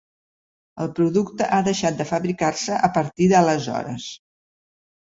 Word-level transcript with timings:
El 0.85 0.89
producte 0.99 1.51
ha 1.51 1.61
deixat 1.69 2.01
de 2.01 2.09
fabricar-se 2.13 2.81
a 2.91 2.93
partir 2.99 3.31
d'aleshores. 3.37 4.13